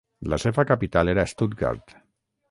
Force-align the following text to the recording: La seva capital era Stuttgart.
La 0.31 0.37
seva 0.43 0.63
capital 0.71 1.11
era 1.13 1.25
Stuttgart. 1.33 1.93